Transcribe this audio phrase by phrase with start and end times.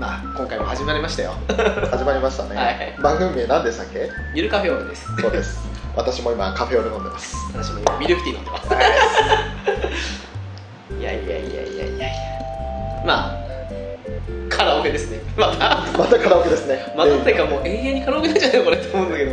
[0.00, 1.34] まあ今回も始まりましたよ。
[1.92, 4.08] 始まりましたね、はい番組名何でしたっけ？
[4.34, 5.04] ゆるカフェオレです。
[5.20, 5.60] そうです。
[5.94, 7.36] 私も今カフェオレ飲んでます。
[7.52, 8.68] 私も今ミルクティー飲んでます。
[10.98, 11.02] い。
[11.02, 12.06] やいやいやいやいやいや。
[13.04, 13.36] まあ
[14.48, 15.20] カラオケですね。
[15.36, 15.84] また。
[15.98, 16.94] またカラオケですね。
[16.96, 19.32] またっていうかもう永遠にカラオケなんじゃないのこれって思うんだけど。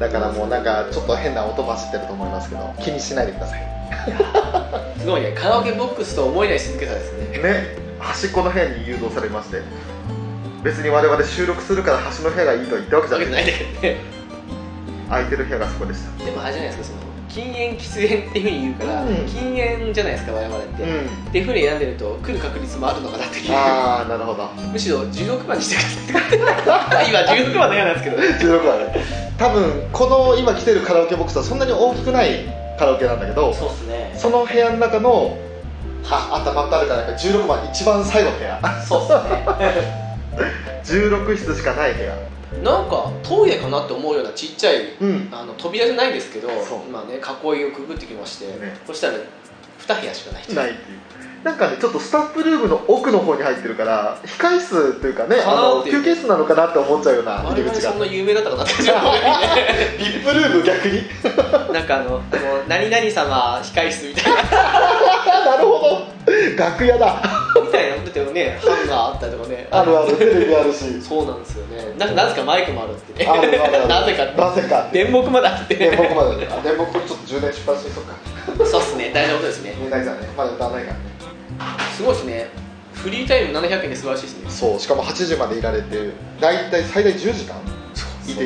[0.00, 3.62] だからもうなんかちょっと変な音走ってると思いますけど気にしないでください。
[4.98, 5.30] すごいね。
[5.36, 7.38] カラオケボックスと思えない静けさですね。
[7.38, 7.90] ね。
[8.00, 9.60] 端っこの部屋に誘導されまして
[10.62, 13.28] 別に我々収録するから端の部屋がいいと言ったわけじゃない。
[13.28, 14.20] わけじゃないんだけどね。
[15.08, 19.26] 空いてる部屋がそこでしたでもあれじゃないですかその禁煙喫煙っていうふうに言うから、うん。
[19.26, 21.28] 禁煙じゃないですか我々って、うん。
[21.28, 23.52] っていうふうに選んでると来る確率もあるのかなっていう。
[23.52, 24.48] ああなるほど。
[24.72, 26.36] むしろ16番にしてくれって
[27.08, 28.16] 今16番の嫌なんですけど。
[28.16, 29.04] 16番ね。
[29.38, 32.44] 多分この今来てるカラオケボックスはそんなに大きくない
[32.78, 34.12] カラオケなんだけどそうっすね。
[34.16, 35.38] その部屋の中の
[36.02, 37.20] は頭ってあるからなんか。
[37.20, 38.60] 16番一番最後の部屋。
[38.86, 39.99] そうっすね
[40.84, 42.14] 16室しかない部屋。
[42.64, 45.28] なんかトイレかなって思うようなちっちゃいうん。
[45.32, 46.48] あの扉じゃないですけど
[46.88, 48.76] 今ね囲いをくぐってきまして、ね。
[48.86, 50.56] そしたら2部屋しかないっていう。
[50.58, 50.98] ないっていう。
[51.44, 57.92] なんかねちょっとスタッフルームの奥の方に入ってるから控室というかねあの休憩室なのかなって思っちゃうような我入り口が。
[57.92, 58.76] 々そんな有名だったかなってッ
[60.22, 61.02] プルーム逆に。
[61.72, 64.40] なんかあのあの何々様控室みたいな。
[64.40, 66.20] あ なるほど。
[66.58, 67.22] 楽屋だ
[67.70, 69.68] みたいなってねハンガーあったりとかね。
[69.70, 71.00] あるあるテレビあるし。
[71.00, 71.94] そうなんですよね。
[71.96, 73.24] ななぜかマイクもあるって。
[73.24, 73.82] ねあるあるあ。
[73.82, 74.26] るなぜか。
[74.34, 75.76] なぜか電木まであって。
[75.76, 76.46] 電木まで。
[76.46, 78.66] 電木ちょっと充電出発しとくか。
[78.66, 79.12] そうっすね。
[79.14, 79.74] 大事なことですね。
[79.78, 81.00] 見ないじゃねまだ歌わないからね。
[81.96, 82.48] すごいですね。
[82.94, 84.50] フリータイム700円で素晴らしいですね。
[84.50, 86.10] そうしかも8時までいられて
[86.40, 87.54] 大体最大10時間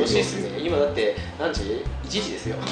[0.07, 0.61] しいですね。
[0.61, 2.63] 今だって何時 ?1 時ですよ、ね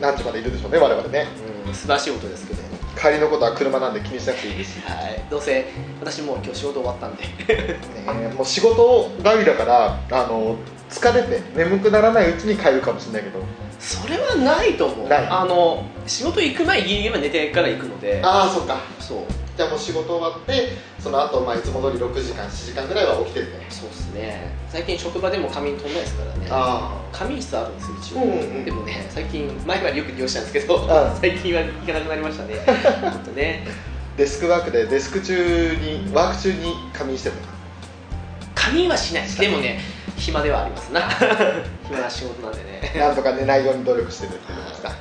[0.00, 1.26] 何時までいるでしょうね我々ね。
[1.66, 2.62] うん、素晴らしいことですけど
[2.96, 4.80] 帰りのことは車なんで気にしなくていいです。
[4.80, 5.22] はい。
[5.30, 5.66] どうせ
[6.00, 7.24] 私もう今日仕事終わったんで。
[7.24, 10.56] ねもう仕事帰りだからあの
[10.88, 13.42] 疲れて眠くならないうちに帰るかもしれないけど。
[13.78, 15.08] それはないと思う。
[15.08, 15.26] ない。
[15.26, 18.20] あの仕事行く前ギリギリまで寝てから行くので。
[18.22, 18.80] ああそっか。
[18.98, 19.18] そう
[19.60, 24.54] じゃあもう仕事終わってその後、まあいつも通り6時間7時間ぐらいは起きてるねそうですね。
[24.70, 26.46] 最近職場でも仮眠飛んないですからね。
[26.48, 30.88] あ仮眠室あるんですよ一応、うんうんでもね最近前までよく利用したんですけど、ん
[31.20, 32.54] 最近は行かなくなりましたね。
[32.64, 33.66] ちょっとね。
[34.16, 35.34] デスクワークでデスク中
[35.76, 37.42] にワーク中に仮眠してるの
[38.54, 39.78] 仮眠はしないでもね
[40.16, 41.02] 暇ではありますな。
[41.86, 42.94] 暇な仕事なんでね。
[42.98, 44.92] なんとか寝ないように努力してるってことですか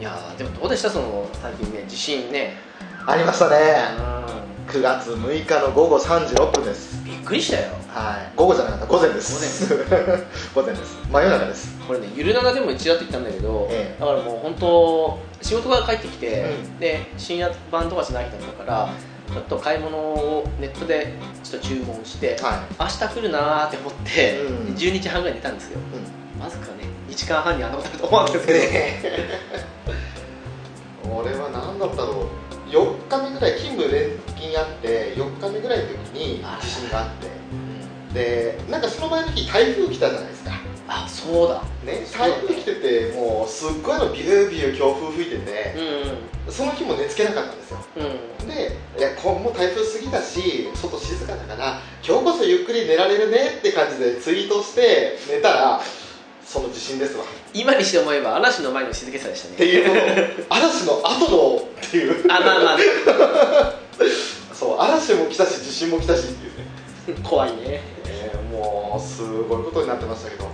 [0.00, 0.90] いやーでもどうでした？
[0.90, 2.68] その最近ね地震ね
[3.06, 3.56] ありましたね。
[4.06, 4.10] う
[4.70, 7.00] 9月6日の午後3時6分です。
[7.00, 7.68] んびっくりしたよ。
[7.88, 8.32] はい。
[8.36, 8.86] 午後じゃなかった。
[8.86, 9.74] 午前です。
[10.54, 10.72] 午前。
[10.74, 10.96] です。
[11.10, 11.76] 真夜中です。
[11.88, 14.00] これねゆるななでも一らっと言ったんだけど、ええ。
[14.00, 16.78] だからもう本当仕事から帰ってきて、うん。
[16.78, 18.88] で深夜晩とかじゃない日だったから
[19.32, 24.74] ちょっと買い物をネットでちょっと注文して、は明日来るなーって思って、うん。
[24.74, 25.78] 12時半ぐらいに寝たんですよ。
[25.78, 29.08] い、まさかね2時間半にあんなことあると思わなかったですけ
[31.08, 37.28] ど、 俺は何だったろう4日目ぐらい勤務連勤あって4日目ぐらいの時に地震があって。
[38.14, 40.50] でなんかその前の日台風来たじゃないですか。
[40.88, 41.62] あそうだ。
[41.84, 45.76] ね台風来ててもうすっごいのビュービュー強風吹いてて
[46.48, 47.78] うその日も寝つけなかったんですよ。
[47.78, 48.48] んうん。
[48.48, 55.80] でいやこもう台風過ぎだし外静かだから今日こそゆっくり寝られるねって感じでツイートして寝たら
[56.52, 57.22] その地震ですわ。
[57.54, 62.24] 今にして思えば嵐の前の静けさでしたってねいう 嵐の後のっていう。
[62.28, 62.78] あまあまあ
[64.52, 67.80] そう嵐も来たし地震も来たしっていうね、怖いね。
[68.06, 70.48] えーもうすごいことになってましたけど。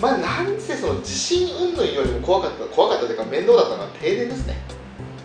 [0.00, 4.56] まあ何せその地震云々よりも怖かった怖かったというか面倒だったのは停電ですね。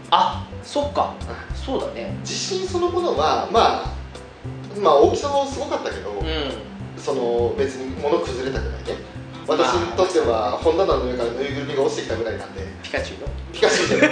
[0.10, 1.14] あそっか。
[1.54, 2.18] そうだね。
[2.24, 6.76] 地震そのものはまあまあ大きさもすごかったけど、うん。
[6.98, 9.15] その別に物崩れたぐらいね
[9.48, 12.66] 私にとっては本棚の上からぬいぐるみが落ちてきたぐらいなんで。
[12.84, 13.28] ピカチュウの？
[13.54, 14.10] ピカチュウじゃない。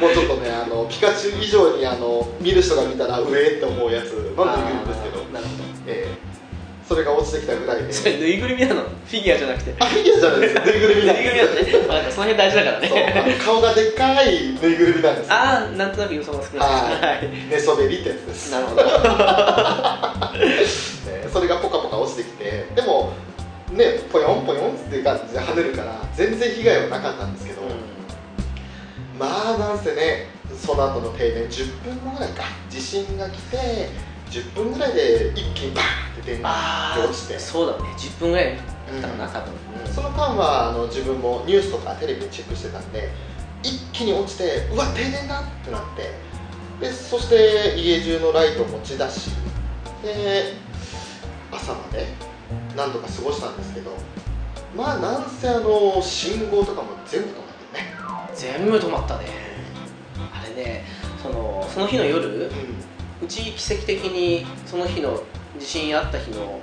[0.00, 4.12] もうちょっとねあのピカチュウ以上にあの見る人が見たら上って思うやつ。
[4.12, 4.38] のぬいぐる
[4.86, 5.50] みですけど、なるほ
[5.86, 6.28] ええ。
[6.88, 7.88] それが落ちてきたぐらいで。
[7.88, 8.82] どそれぬいぐるみなの？
[8.82, 9.74] フィギュアじゃなくて？
[9.78, 10.54] あフィギュアじゃないです。
[10.54, 11.72] ぬいぐるみなんぬいぐです。
[11.72, 13.36] るみなんかその辺大事だからね。
[13.44, 17.16] 顔がでっかいぬいぐるみなんですああなんとなく予想がつきましたはい。
[17.18, 17.28] はい。
[17.50, 18.52] 寝そべりってやつです。
[18.52, 18.82] なるほど
[30.78, 32.44] の後の停電10分後ぐらいか。
[32.70, 33.88] 地震が来て
[34.30, 35.84] 10分ぐらいで一気にバー
[36.18, 37.38] ンって電気が落ちて。
[37.38, 37.88] そうだね。
[37.98, 38.62] 10分ぐらいだ
[38.98, 39.52] ったかな、多分、
[39.92, 43.10] その間はあの自分もニュースとかテレビでチェックしてたんで
[43.62, 46.28] 一気に落ちてうわ停電だってなって。
[46.80, 49.30] でそして家中のライトを持ち出し。
[50.02, 50.54] で
[51.50, 52.06] 朝まで
[52.76, 53.90] 何とか過ごしたんですけど
[54.76, 57.94] まあなんせあの信号とかも全部止まってね。
[58.34, 59.47] 全部止まったね
[60.58, 60.84] あれね
[61.22, 62.50] そのその日の夜う
[63.22, 65.22] うち奇跡的にその日の
[65.58, 66.60] 地震あった日の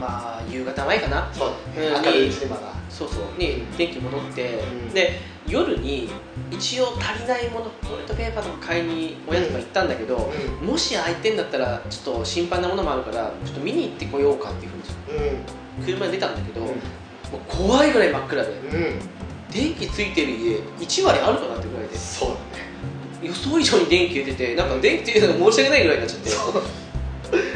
[0.00, 1.32] まあ夕方前かな？
[1.32, 1.48] そう。
[1.48, 2.30] に
[2.88, 4.90] そうそうに電気戻って、うん。
[4.90, 6.08] で夜に
[6.50, 14.76] 一応足りないものトイレットペーパーとか買いに親とか行ったんだけど、うもし空いてんだったらちょっと心配なものもあるからちょっと見に行ってこようかっていうふう
[15.84, 16.68] に車で出たんだけど、うん。
[16.68, 16.76] もう
[17.46, 18.50] 怖いぐらい真っ暗で。
[18.50, 18.98] うん。
[19.48, 21.96] 電気ついてる家1割あるかなってぐらいで
[23.58, 26.30] 以上に電気出ててなんか電気っていうのが申し訳ないぐらいになっちゃって。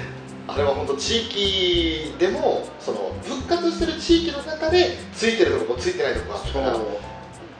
[0.48, 6.60] あれは本当地域でもその復活してる地域の中でついてるとこついてないところがあるか。
[6.60, 6.84] らそう。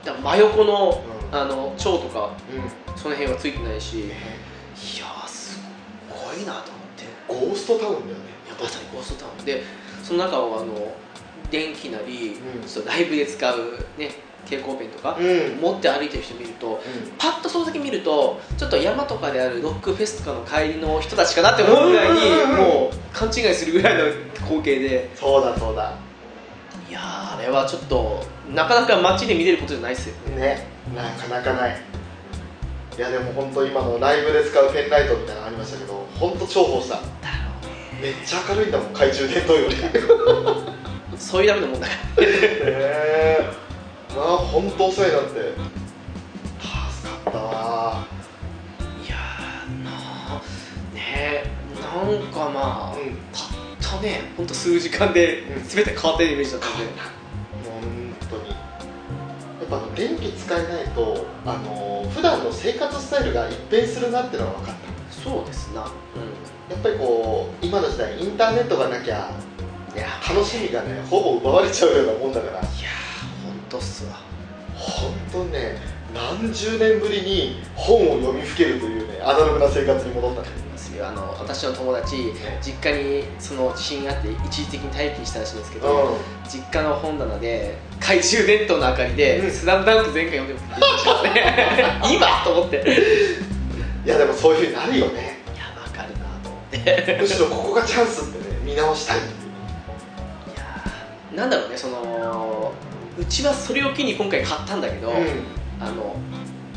[0.03, 1.37] だから真横のうん。
[1.37, 2.97] あの蝶とかうん。
[2.97, 4.09] その辺はついてないしい
[4.99, 5.59] やーす
[6.09, 6.71] ごいなと
[7.29, 7.49] 思って。
[7.49, 8.11] ゴーストタウンだよね。
[8.45, 9.45] いやまさにゴーストタウン。
[9.45, 9.63] で
[10.03, 10.93] その中をあの
[11.49, 12.85] 電気なり、うん。
[12.85, 13.57] ライブで使う
[13.97, 14.11] ね
[14.45, 15.17] 蛍光ペンとか、
[15.61, 16.81] 持って歩いてる人見ると
[17.17, 24.03] パッとその先見るとちょっと山とかであるロックフェスとかの帰りの人たちかなって思うぐらいにもう勘違いするぐらいの
[24.43, 25.09] 光景で。
[25.15, 25.93] そうだそうだ。
[26.89, 30.67] いやーあれはちょっとなかなか街で見れることじゃないですよね。
[30.93, 31.77] なかなかない。
[32.97, 36.99] いやでも本当今のライブで使うペンライトみたいなのありましたけど本当重宝した。
[38.01, 39.75] めっちゃ明るいんだもん懐中電灯より。
[39.77, 39.91] ね
[41.17, 41.99] そういうためのもんだから。
[42.25, 43.39] え。
[43.45, 43.70] ま
[44.17, 45.31] あ本当お世話になって。
[45.31, 48.05] 助かったわ。
[49.05, 50.41] いやーなあ
[50.93, 51.45] ねえ
[51.81, 53.15] なんかまあ、うん。
[53.31, 55.63] たったねほんと数時間でうん。
[55.67, 56.85] 全て変わったイメージだったんで、
[57.63, 58.49] 本当に。
[58.49, 58.55] や
[59.65, 64.81] っぱあの電気使えないとあの普段の生活スタイルが一変するなっていうのが分かった。
[65.23, 65.83] そうですな。
[65.83, 65.85] う
[66.69, 69.29] やっぱりこう今の時代インターネットがなきゃ
[69.93, 72.59] んいや楽しみがねほぼ奪われちゃうようなもんだから。
[72.59, 72.69] いや
[73.71, 74.19] とっすわ。
[74.75, 75.77] 本当ね
[76.13, 81.07] 何十年ぶりに本を読みふけるというねアナログな生活に戻ったねですよ。
[81.07, 89.51] あの私の友達実家にその地震があって一時的に待機したらしいんですけど、う実家の本棚で懐中電灯の明かりで「うん。
[89.51, 92.01] スラムダンク全巻読んでましたからね。
[92.13, 92.77] 今と思って。
[92.77, 95.39] いやんいやでもそういうふうになるよね。
[95.77, 97.17] わかるなと思って。
[97.21, 99.17] むしろここがチャンスってね見直したい。
[99.19, 102.73] っていやーなんだろうねその
[103.17, 105.11] うちはそれを機に今回買ったんだけど、
[105.79, 106.15] あの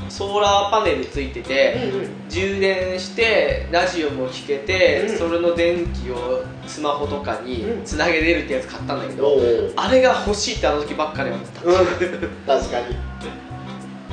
[0.09, 2.11] ソーラーパネルついてて、うんうん。
[2.29, 5.19] 充電してラジオも聴けて、うん。
[5.19, 7.85] それの電気をスマホとかにうん。
[7.85, 11.75] つなげれるってやつ買ったんだけど、おーあれが欲しいってあの時ばっかり思った、うん。
[12.47, 12.97] 確かに。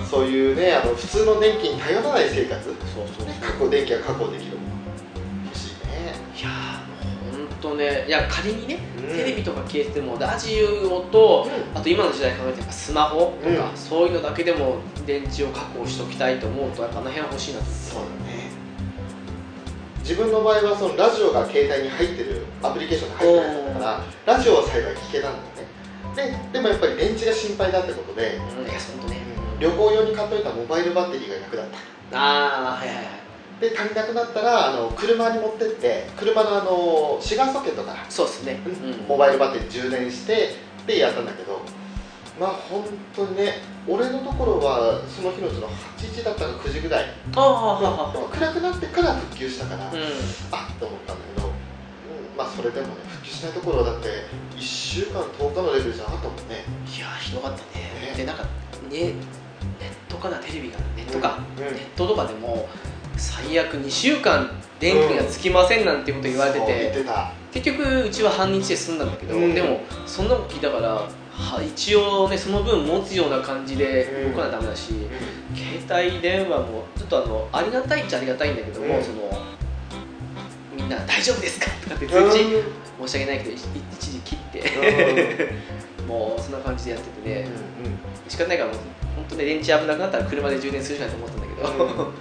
[0.09, 2.63] そういうねあの普通の電気に頼らない生活。
[2.63, 2.75] そう
[3.17, 4.57] そうね確保電気が確保できる
[7.81, 9.15] ねいや仮にね、うん。
[9.15, 13.77] テレビとか消えてもラジオと、うあと今の時代考えてやっぱスマホとか、うん。
[13.77, 18.51] そういうのだけでも電池を確保しておきたいと思うとやっぱあの辺は欲しいなとそうだね。
[19.99, 26.41] 自分の場合はそのラジオが携帯に入ってるアプリケーションに入ってるやつだからラジオは幸い聞けたんだよね。
[26.51, 28.65] ででもやっぱり電池が心配だってことでうん。
[28.65, 29.17] いや本当ね、
[29.59, 31.69] 旅行用に買っといたモバイルバッテリーが役立っ
[32.11, 32.19] た。
[32.19, 33.20] ああはいはいはい
[33.61, 37.93] で足りなくなったらあの車に持ってって車のあのシガーソケットか。
[37.93, 38.59] らそうですね、
[39.07, 40.55] モバイルバッテリー充電して
[40.87, 41.61] でやったんだけど。
[42.39, 42.83] まあ本
[43.15, 47.05] 当にね俺のところはその日のうちの8時だったか9時ぐらい。
[47.35, 49.99] ああははでも暗くなってから復旧したから、うん。
[50.49, 51.53] あっと思ったんだけど、うん
[52.35, 54.07] まあそれでもね復旧しないところはだって
[54.55, 56.65] 1週間10日のレベルじゃなかったもんね。
[56.87, 58.09] いやーひどかったね。
[58.09, 58.17] ね。
[58.17, 58.43] でなんか
[58.89, 59.13] ねネッ
[60.07, 60.79] トかなテレビが。
[60.95, 61.67] ネットか、うん。
[61.67, 61.75] うん。
[61.75, 62.67] ネットとかでも
[63.21, 64.49] 最悪2週間
[64.79, 67.31] 電気がつきませんなんてこと言われてて、ってた。
[67.53, 69.53] 結局うちは半日で済んだんだけど、うん。
[69.53, 71.07] でもそんなこと聞いたからは
[71.63, 74.93] 一応ねその分持つような感じで動かないとダメだし、
[75.85, 79.03] 携帯電話もちょっとあのありがたいっちゃありがたいんだけども、うん。
[79.03, 79.31] その
[80.75, 81.67] みんな大丈夫ですか？
[81.83, 82.31] とかって通うん。
[82.31, 84.63] 知、申し訳ないけどい一時切って、
[86.07, 87.47] もうそんな感じでやっててね、
[88.27, 88.79] 仕方ないからもう
[89.17, 91.47] 本当ね電池危なくなったら車で充電するしかないと思ったんだ
[91.77, 92.13] けど、うん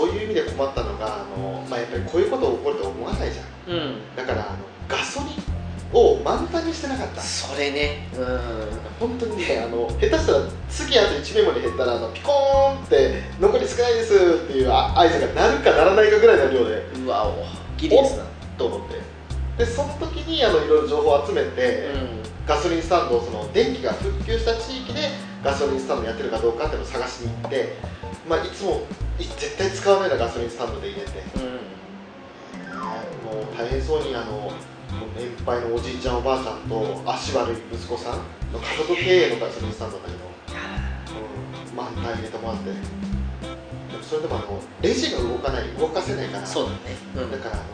[0.00, 3.76] そういう意味で困ったのがあの、まあ、やっぱりこういうこと起こると思わないじゃん。
[3.76, 4.16] うん。
[4.16, 7.20] だからあのガソリンを満タンにしてなかった。
[7.20, 8.08] それね。
[8.16, 8.40] うん。
[8.98, 10.38] 本当にねあの下手したら
[10.70, 17.44] 次あと1メモリ減ったらあのピコーンって残り少ないですっていうあ合図が鳴るか鳴らないかぐらいの量でうわお
[17.76, 18.24] ギリですな。
[18.56, 19.00] と思って。
[19.58, 22.20] でその時にあのいろいろ情報を集めて、うん。
[22.46, 25.10] ガソリンスタンドをその電気が復旧した地域で
[25.44, 27.76] ガソリンスタンドやってるかどうかっていうのを探しに行って、
[28.28, 28.80] まあ、いつも
[29.24, 31.42] 絶対使わないのガソリンスタンドで入れて、うん。
[33.24, 34.52] もう大変そうにあの
[35.16, 38.18] 年配のおじいちゃんおばあちゃんと足悪い息子さん
[38.52, 40.18] の家族経営のガソリンスタンドだけど、
[41.68, 42.70] うん、満タン入れてもらって。
[42.70, 42.76] で
[43.96, 46.46] もそれでもあのレジが動かない動かせないから。
[46.46, 46.78] そうだね、
[47.16, 47.30] うん。
[47.30, 47.64] だからあの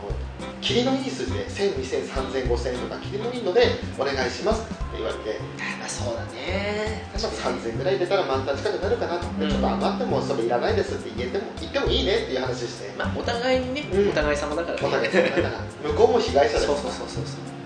[0.67, 4.63] 霧のいい数字で1000、2000、3000、5000とか霧のいいのでお願いします。
[4.63, 5.39] って言われて。
[5.79, 7.07] まあそうだね。
[7.07, 9.27] まあ3000ぐらい入れたら満タン近くなるかなと。
[9.39, 9.49] うん。
[9.49, 14.09] ちょっと余ってもそれいらないですって言えても言ってもいいねっていう話して、まあお互いにね、うん。
[14.09, 14.87] お互い様だからね。
[14.87, 15.63] お互い様だから。
[15.87, 17.57] 向こうも被害者ですそうそうそうそうそう。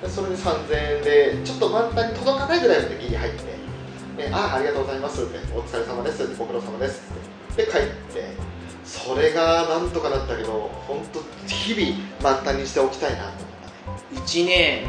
[0.00, 3.42] でそれで3000円でちょっと満タンに届かないぐらいまでギリ入って
[4.16, 7.66] 「ね、ああありがとうございます」って「お疲れ様です」って「ご苦労様です」って。
[7.66, 7.80] で帰っ
[8.14, 8.47] て
[8.88, 10.50] それがなんとかなったけど
[10.86, 13.44] 本当日々満タンにしておきたいなと
[13.86, 14.86] 思っうちね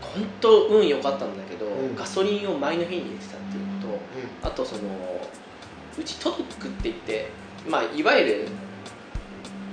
[0.00, 1.96] た本当運良かったんだけど、うん。
[1.96, 3.98] ガソリンを前の日に入れてたっていうのと
[4.44, 4.82] あとその
[5.98, 7.30] うちトドックって言って
[7.68, 8.48] まあいわゆる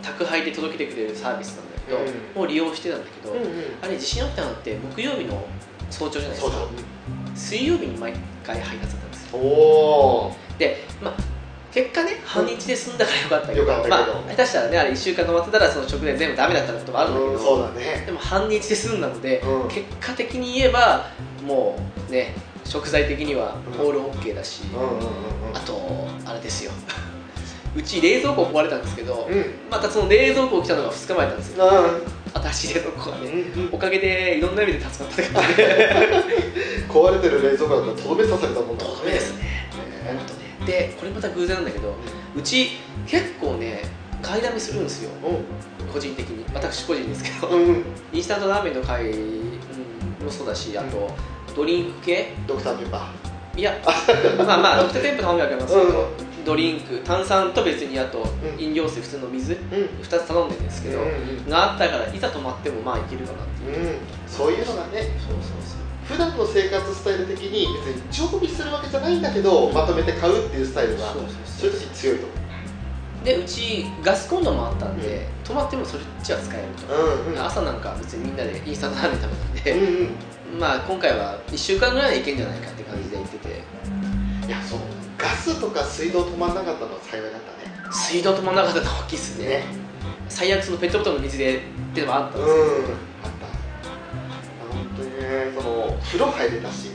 [0.02, 2.00] 宅配で届けてくれるサービスなんだけど、
[2.40, 2.44] うん。
[2.44, 3.50] を利用してたんだけど、うんうん。
[3.84, 5.46] あれ自信あったのって木曜日の
[5.92, 6.58] 早朝じゃないですか。
[7.36, 8.14] 水曜日に毎
[8.44, 9.38] 回配達だったんですよ。
[9.38, 9.46] お
[10.28, 11.31] おでまあ
[11.74, 18.04] 結果ね半日で済んだからよかったけど,、まあ、下手したらねあれ1週間止まってたらその直前全部ダメだったこともあるんだけど、うんそうだね。
[18.06, 19.70] でも半日で済んだので、うん。
[19.70, 21.08] 結果的に言えば
[21.46, 22.36] もうね
[22.66, 23.86] 食材的にはうん。
[23.88, 25.04] オールオッケーだし、うんうんうんうん。
[25.56, 26.72] あとあれですよ。
[27.74, 29.46] うち冷蔵庫壊れたんですけど、うん。
[29.70, 31.66] またその冷蔵庫来たのが2日前なんですよ。
[32.34, 35.90] 新しい冷蔵庫がね、うんおかげでいろんな意味で助かったって感じで
[36.88, 39.51] 壊れてる冷蔵庫だったらとどめ刺されたもんだとどめですね
[40.66, 41.96] でこれまた偶然なんだけど
[42.36, 42.72] うち
[43.08, 43.84] 結構ね
[44.22, 45.10] 買いだめするんですよ。
[45.24, 45.92] う。
[45.92, 46.46] 個人的に。
[46.54, 47.86] 私個人ですけど、んうん。
[48.14, 51.10] インスタントラーメンの買いうんもそうだしあと
[51.56, 52.34] ドリンク系？
[52.48, 53.10] ドクターペッパ
[53.58, 53.76] いや
[54.38, 56.46] まあまあドクターペッパーの方がありますけど、うん。
[56.46, 57.00] ドリンク。
[57.04, 58.26] 炭酸と別にあとん。
[58.60, 59.54] 飲料水普通の水。
[59.54, 60.04] ーうん。
[60.04, 61.08] 2つ頼んでるんですけど、うんう
[61.48, 61.50] ん。
[61.50, 63.98] があったからいざ止まってもまあいけるかなっていう、うん。
[64.28, 64.92] そういうのがね。
[64.92, 65.81] そうそうそう
[66.12, 71.14] 普段の生活スタイル的に別に常備するわけじゃないんだけどまとめて買うっていうスタイルは
[71.46, 72.26] そういう時強いと。
[72.26, 72.42] 思
[73.24, 75.52] でうちガスコンロもあったんで、うん。
[75.52, 77.46] 止まってもそれっちは使えると、ううんうん。
[77.46, 80.12] 朝なんか別にみんなでインスタントラーメン食べたんうんで、
[80.52, 80.58] うん。
[80.60, 83.48] まあ今回は1週間ぐらいでいけんじゃないかって感じで言ってて。
[84.48, 84.80] いやそう。
[85.18, 87.92] ガスとか水道止まんなかったのは幸いだったね。
[87.92, 89.66] 水道止まんなかったの大きいっすね。
[90.28, 91.60] 最悪そのペットボトルの水でっ
[91.94, 93.62] ていうのもあったんうんですけど、あった。
[94.74, 95.71] 本当にねその
[96.04, 96.92] 風呂入れたし。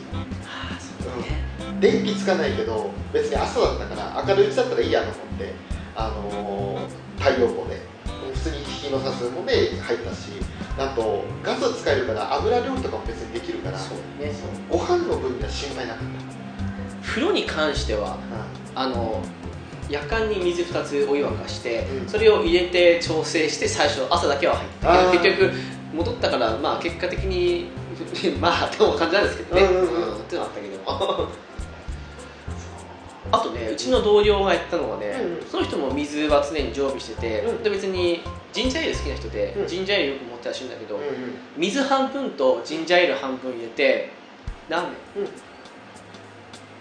[1.81, 5.53] 電気つかないけど別に朝だったから明るいうちだったらいいやと思って
[5.95, 7.97] あのー太陽光で。
[8.35, 10.33] 普通に日の差すもので入ったし
[10.79, 14.31] あとガス使えるから油料理とかも別にできるからそうね。
[14.71, 16.05] ご飯の分には心配なかっ
[17.03, 18.19] 風呂に関しては
[18.75, 19.23] た、あの
[19.89, 22.09] 夜間に水2つお湯沸かして、うん。
[22.09, 25.53] それを入れて調整して最初朝だけは入った結局
[25.95, 27.86] 戻ったからまあ結果的にまあ
[28.17, 30.17] って思う感じなんですけどね、うんうんうん。
[30.17, 31.29] っていうのはあったけど。
[33.33, 35.43] あとねうちの同僚がやったのがね、うんうん。
[35.51, 37.63] その人も水は常に常備してて、うん。
[37.63, 39.67] で別にジンジャーエール好きな人で、うん。
[39.67, 41.11] ジンジャーエールよく持ってらっしゃるんだけど、うんうん。
[41.57, 44.11] 水半分とジンジャーエール半分入れて
[44.69, 45.29] ラーメン、うん。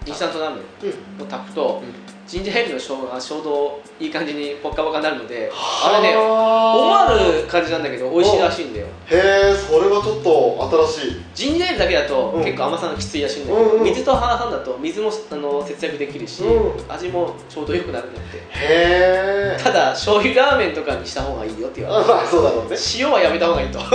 [0.07, 0.63] インスタントラーメン
[1.19, 1.23] うん。
[1.23, 6.01] を炊くと、うんジンジャーエールの生姜が衝動いい感じにポッカポカになるのであ。
[6.01, 8.87] れね思はわぬ感じなんだけど美味しいらしいんだよ。
[9.07, 11.21] へえそれはちょっと新しい。
[11.35, 12.43] ジンジャーエールだけだとうん。
[12.43, 13.83] 結構甘さがきついらしいんだけど、うんうん。
[13.83, 18.09] 水と半々だと水もあの節約できるし、うん味もちょうどよくなる。
[18.09, 19.55] んだってへえ。
[19.61, 22.75] ただ醤油ラーメンとかにした方がいいよって言われてまあ そうだろうね。
[22.97, 23.77] 塩はやめた方がいいと。
[23.85, 23.89] そっ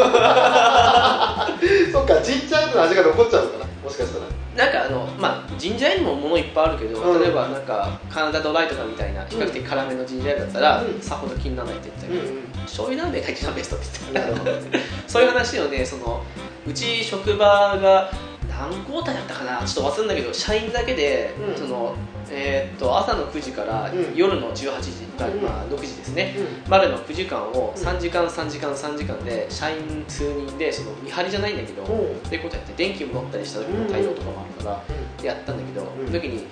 [2.07, 4.71] かジンジャーエールの味が残っちゃうのかなもしかしたら。
[4.71, 7.21] なんかあのまあジンジャーエールもものいっぱいあるけど、うん。
[7.21, 11.01] 例えばなんかカナダドライとかみたいな比較的辛めのジンジャーエールだったら、うん。
[11.01, 14.53] さほど気にならないって言ってたけど、うんうん醤油ラーメンが一番ベストって言ってたなるほど
[15.09, 16.23] そういう話をねその
[16.67, 18.13] うち職場が
[18.49, 21.57] 何交代だったかなちょっと忘れんだけど社員だけで、うん。
[21.57, 21.95] その
[22.31, 24.15] えーっと朝の9時からうん。
[24.15, 25.43] 夜の18時、まあうん。
[25.43, 26.71] まあ6時ですね、うん。
[26.71, 27.83] までの9時間をうん。
[27.83, 32.17] 3時間3時間3時間で社員数人でその見張りじゃないんだけど、うん。
[32.17, 36.07] ってことやって電気も乗ったりした時の対応とかもあるからやったんだけど、うん。
[36.07, 36.47] その時に、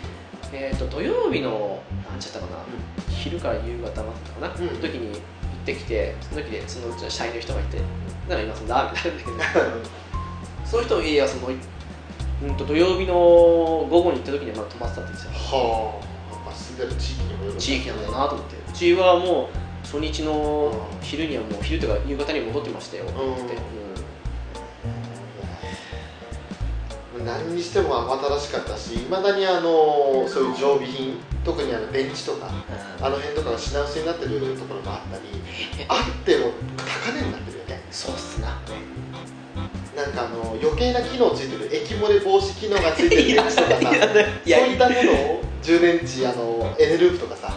[0.52, 1.80] えー、と土曜日の
[2.10, 2.58] 何ちゃったかな、
[3.08, 4.04] 昼から夕方までか
[4.40, 4.80] な、うん。
[4.80, 5.20] 時に行っ
[5.64, 7.78] てきてその時でそのうちの社員の人がいて
[8.28, 9.38] なんか今そのラーメン食べたけど。
[10.68, 11.50] その人の家はその、
[12.42, 16.34] うん、と土曜日の午後に行った時にはまだ泊まってたって言ってたはあ。
[16.34, 18.56] やっぱ住んでる地域にもよる地域なんだなと思って。
[18.56, 23.04] うちはもう初日の昼にはもう昼というか夕方には戻ってましたよ。
[23.04, 23.78] ってん。
[27.24, 32.50] 何にしても慌ただしかったしいまだにあのそういう常備品特にあの電池とか
[33.00, 35.24] あの辺とかが品薄になってるところもあったり
[35.88, 37.82] あっても高値になってるよね。
[37.90, 38.60] そうっすな
[39.98, 47.52] なんかあの余計な機能ついてる液漏れ防止機能がついてる電池とかさそういったものを充電池あのエネループとかさ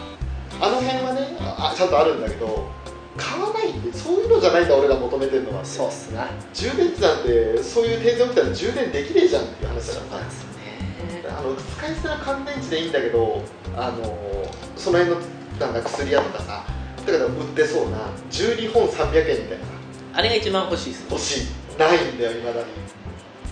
[0.60, 2.68] あの辺はねあちゃんとあるんだけど
[3.16, 5.64] 買わないんでそういうのじゃないんだ俺が求めてるのは。
[5.64, 10.24] そうっすな充電池なんてそういう停電起きたら充電できねえじゃんっていう話だから。
[10.24, 11.24] さすね。
[11.30, 13.44] あの使い捨ての乾電池でいいんだけど
[13.76, 14.18] あの
[14.76, 15.22] その辺の
[15.60, 16.66] なんか薬屋とかさ
[17.06, 17.98] だから売ってそうな
[18.32, 19.66] 12本300円みたいな。
[19.66, 19.72] さ
[20.14, 22.68] あれが一番欲しいっす欲しいないんだよいまだに。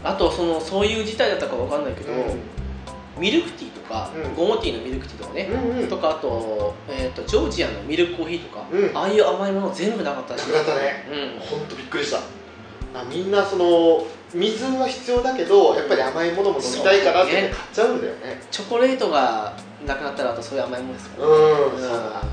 [0.03, 2.11] あとそのそういう事態だったかわかんないけど、
[3.19, 4.35] ミルクティーとか、うん。
[4.35, 5.87] ゴモティーのミルクティーとかね、うんうん。
[5.87, 8.97] とかあと,、えー、とジョージアのミルクコーヒーとか、うん。
[8.97, 10.47] ああいう甘いもの全部なかったらし。
[10.47, 11.05] いなかったね。
[11.11, 11.39] うん。
[11.39, 12.17] 本当びっくりした。
[12.17, 18.41] あみんなその水は必要だけどやっぱり甘いものも飲みたいからって買っちゃうんだよね。
[18.49, 19.53] チョコレートが
[19.85, 21.31] なくなったらあとそういう甘いものですから、う。
[21.31, 22.23] ん、うんそうだ。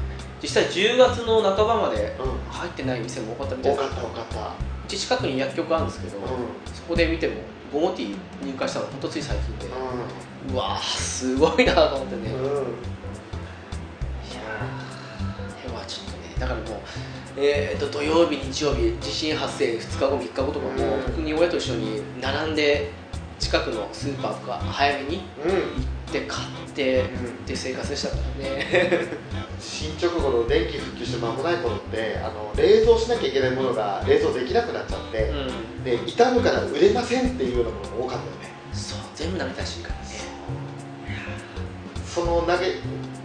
[0.43, 2.53] 実際10月の半ばまでうん。
[2.53, 6.21] 入ってない店も多かったみたい多なかった多かったうち近くに薬局あるんですけど、う
[6.73, 7.35] そこで見ても
[7.73, 9.71] ゴモティー入荷したの本当つい最近で、ん。
[10.55, 12.41] うわーすごいなと思ってね、いやうん。
[12.41, 16.81] うんーはちょっとねだからもう、
[17.37, 21.03] えー、と土曜日日曜日地震発生2日後3日後とかも、うん。
[21.03, 22.93] 普通に親と一緒に並んで
[23.41, 25.51] 近くのスーパーとか早めにうん。
[25.51, 27.09] 行って買って、っ
[27.47, 29.09] て生活でしたからね。
[29.59, 35.85] 新直後の電気復旧して間もない頃ってあの冷蔵しなきゃいけないものが冷蔵できなくなっちゃって、うん。
[35.85, 38.51] で傷むから売れませんっていうようなものも多かったよね。
[38.73, 40.01] そう全部投げたらしいからね。
[42.07, 42.53] その投げ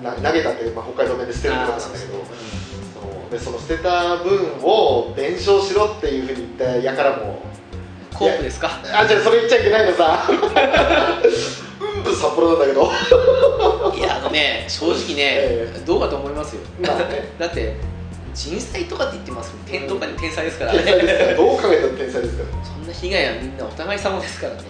[0.03, 2.17] な投げたって、まあ、北海道弁で捨てるってことなんだけどそ
[3.27, 3.31] う。
[3.31, 7.41] でその捨てた分を弁償しろっていうふうに言ったやからも
[8.13, 8.69] コープですか？
[8.93, 10.27] あじゃあそれ言っちゃいけないのさ
[12.01, 12.89] うんぶ札幌なんだけど。
[13.95, 16.61] いやあのね正直ね、えどうかと思いますよ。
[16.81, 17.33] まあね。
[17.37, 17.75] だって
[18.33, 21.35] 人災とかって言ってますけど天とかに天才ですからね。
[21.37, 22.65] どう考えても天才ですから。
[22.65, 24.61] そんな被害はみんなお互い様ですからね。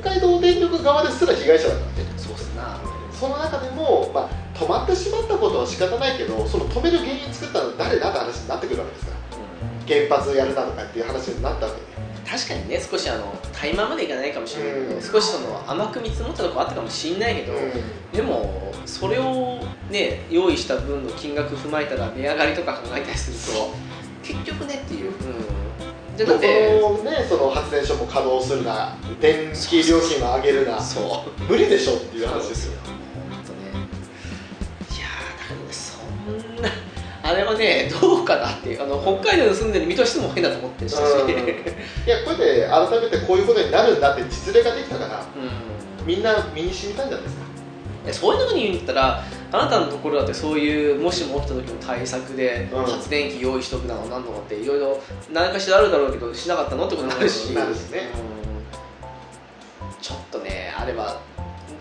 [0.00, 2.80] 北海道電力側ですら被害者だからねそうっすな。
[3.12, 9.14] その中でも、まあ、止まってしまったことは仕方ないけどその止める原因作ったのは誰だって話になってくるわけですから。
[9.86, 11.78] 原発やるなとかっていう話になったわけ。
[11.78, 11.93] で
[12.26, 15.02] 確かにね少しあのタイマーまでいかないかもしれないけど、うん。
[15.02, 17.52] 少しその甘く見積もったとこあったかもしれないけど、
[18.12, 19.60] でもそれを
[19.90, 23.74] ね用意した分の金額踏まえたら値上がりとか考えたりすると
[24.22, 25.16] 結局ねっていう、うん、
[26.16, 31.42] じゃあだってこのねその発電所も稼働するな電気料金を上げるなそう。
[31.44, 32.80] 無理でしょっていう話ですよ
[37.34, 41.30] あれはねどうかなっていうあの北海道に住んでる身としても変だと思ってるし、うん。
[41.30, 41.32] い
[42.06, 45.26] やこれで改めてこういうことになるんだって実例ができたから
[46.00, 46.06] うん。
[46.06, 47.44] みんな身に染みたんじゃないですか。
[48.06, 52.84] えそういうとこに言うんだったらあなたのところだってそういうもしも起きた時の対策でうん。
[52.84, 55.00] 発電機用意しとくなのなんのかっていろいろ
[55.32, 57.54] 何かしらあるだろうけどしなかったのってことになるし、うん。
[57.56, 57.74] なる
[60.00, 61.18] ちょっとねあれば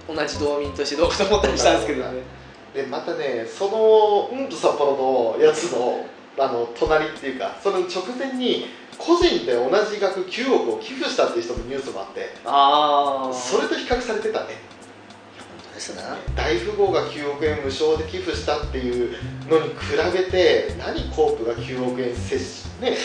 [0.08, 2.43] 同じ道民としてどうかと思ったりしたんですけどね
[2.74, 6.06] でまたねそのうんと札幌のやつの
[6.38, 8.66] あの隣っていうかその直前に
[8.98, 14.74] 個人で同じ額9億を寄付したっていう人のニュースもあってああそれと比較されてたね。
[16.36, 19.18] 大富豪が9億円無償で寄付したっていう
[19.50, 19.76] のに比
[20.14, 22.96] べて何コープが9億円接し、ね、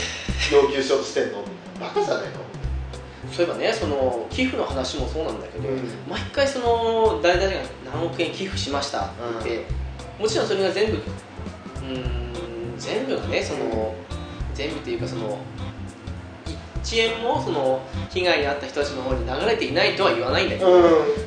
[0.53, 1.43] 要求しようとしてんの？
[1.81, 2.33] バカじゃないの、
[3.33, 5.79] そういえばねその寄付の話もそうなんだけど、うん。
[6.09, 7.61] 毎回その誰々が
[7.93, 9.09] 何億円寄付しましたっ
[9.43, 9.67] て言って、
[10.19, 13.95] もちろんそれが全部うーん全部がねその、
[14.55, 15.39] 全部っていうかその
[16.83, 20.83] 1円もその被害に遭った人たちの方に流れていないとは言わないんだけど、う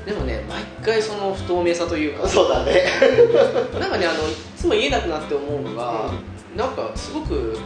[0.06, 2.84] でもね毎回その不透明さというかんそうだね。
[3.80, 6.12] なんかねあのいつも言えなくなって思うのが、
[6.56, 7.58] なんかすごく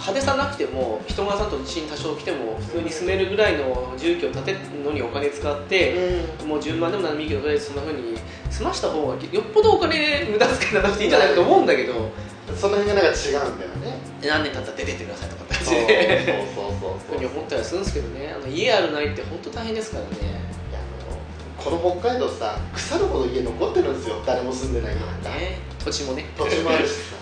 [0.00, 8.18] 派手さなくても人がさんと地震多少来ても普通に住めるぐらいの住居を建てるのにお金使って、もう順番でも何でもいいけどとりあえずそんなふうに
[8.50, 12.10] 済ました方がよっぽどお金無駄遣いなくていいんじゃないかと思うんだけど
[12.56, 13.98] その辺がなんか違うんだよね。
[14.22, 16.46] 何年経ったら出てってくださいとかってそう感じで。
[16.54, 18.34] そうそうそうふうに思ったりするんですけどね。
[18.34, 20.10] あの家あるないって本当大変ですからね。
[20.10, 20.24] い
[20.72, 24.16] やあのこの北海道さ腐るほど家残ってるんですよ。
[24.26, 25.58] 誰も住んでない家なんか、ね。
[25.78, 26.24] 土地もね。
[26.36, 27.16] 土地もあるしさ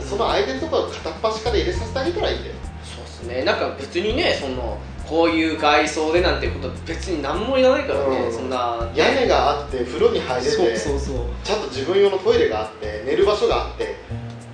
[0.00, 2.54] その相手のところを片っ端から入れさせてあげたらいいんだよ。
[2.84, 3.44] そうですね。
[3.44, 8.32] なんか別にねそのこういう外装でなんてこと別に何もいらないからね、うん。
[8.32, 8.90] そんな。
[8.94, 11.26] 屋根があって風呂に入れてそうそうそう。
[11.44, 13.96] ちゃんと自分用のトイレがあって寝る場所があって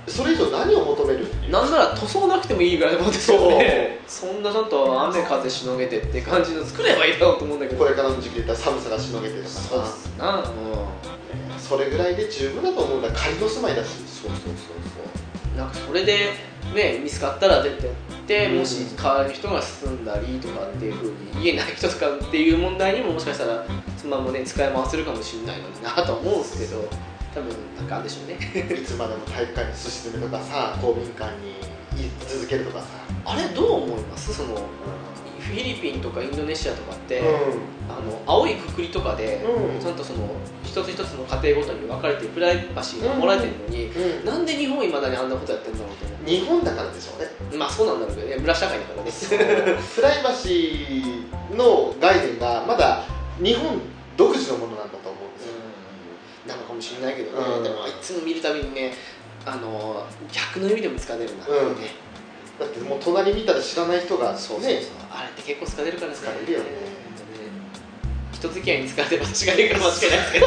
[0.08, 1.26] それ以上何を求める？
[1.50, 4.00] なんなら塗装なくてもいいぐらいのもんですよね。
[4.08, 7.78] そんなちゃんと雨風しのげてって感じの作ればいいだろうと思うんだけど。
[7.78, 10.40] これからの時期で言ったら寒さがしのげてとかそうっさすなう。
[10.40, 10.44] ん
[11.60, 13.08] それぐらいで十分だと思うんだ。
[13.12, 13.88] 仮の住まいだし。
[14.08, 15.07] そうそうそうそう
[15.58, 16.30] なんかそれで
[16.74, 17.90] ね見つかったら出てっ
[18.26, 18.58] て、うん。
[18.60, 23.64] もし代わりの人が住んだりとかっていうふうに家ない人とかっていう問題にももしかしたら
[23.96, 26.88] 妻もね使い回せるかもしれないのになとは思うんですけど
[27.34, 28.38] 多分なんかあるでしょうね。
[28.74, 31.58] いつまでも体育館にすし詰めとかさ公民館に
[31.98, 32.86] 居続けるとかさ、
[33.24, 34.32] あれどう思います？
[34.32, 34.54] その
[35.48, 37.24] フィリピンとかインドネシアとかって、う
[37.88, 39.80] あの青いくくりとかで、うん。
[39.80, 40.28] ちゃんとその
[40.62, 44.24] 一つ一つの家庭ごとに分かれてプライバシーがもらえてるのに、んうん。
[44.24, 47.28] なんで日本いまだにあんなことやってんだろうと思日本だからでしょうね。
[47.54, 49.10] うまあそうなんだろうけどね村社会だからね。
[49.94, 53.04] プライバシーの概念がまだ
[53.42, 53.80] 日本
[54.16, 55.52] 独自のものなんだと思うんですよ、
[56.46, 57.62] なのかもしれないけどね、うん。
[57.62, 58.92] でもいつも見るたびにね
[59.46, 61.76] あの逆の意味でも使われるな、うん。
[61.76, 61.94] ね
[62.58, 66.18] だってもう隣見たら知らない人がねそうそうそう、あれって結構使われるからね。
[66.18, 66.64] 使われるよね。
[68.32, 70.46] 人付き合いに使われて間違いないから間違いないですけど。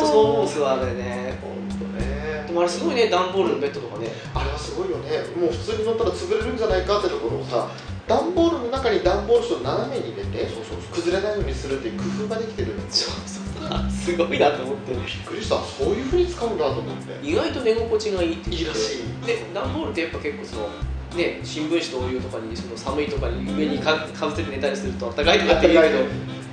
[0.06, 1.38] そう思うんですよあれね。
[1.42, 2.44] 本当ね。
[2.46, 4.08] でもあれすごいね段ボールのベッドとかね。
[4.34, 5.10] あれはすごいよね。
[5.36, 7.68] もう普通に乗ったら潰れるんじゃないかってところをさ
[8.08, 10.48] 段ボールの中に段ボール紙を斜めに入れて
[10.92, 13.37] 崩れないようにするっていう工夫ができてるんですよ
[13.90, 14.92] すごいなと思って。
[14.92, 15.56] びっくりした。
[15.62, 17.26] そういうふうに使うんだと思って。
[17.26, 19.26] 意外と寝心地がいいっていいらしい。
[19.26, 20.68] で段ボールってやっぱ結構その
[21.16, 25.84] ね新聞紙とお湯とかにその寒いとかに上にかかぶせて寝たりするとあったかいとかって言う。
[25.84, 25.98] けど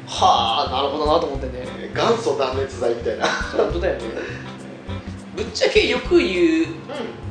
[0.08, 1.66] はあなるほどなと思ってね。
[1.96, 3.26] 元祖断熱材みたいな。
[3.28, 4.02] 本当だよね
[5.36, 6.68] ぶっちゃけよく言うう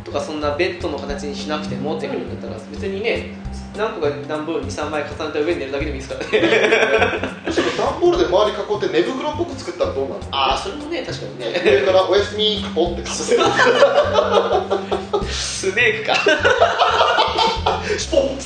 [0.04, 3.34] とかそんなベッドの形にしなくてもってくるんだったら別にね
[3.76, 6.38] 何個か段ボール23枚重ねた上に寝るだけでもいいですからね。
[6.38, 10.20] んむしろ段ボールで周り囲って寝袋っぽく作ったらどうなの？
[10.30, 11.60] ああそれもね確かにね。
[11.64, 13.42] 上から「おやすみ」ポンってかぶせる
[15.32, 16.14] スネークか。
[17.98, 18.38] スポン